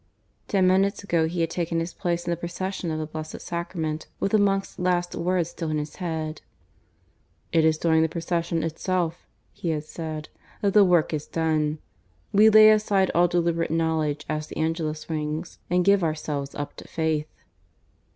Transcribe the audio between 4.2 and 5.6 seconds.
the monk's last word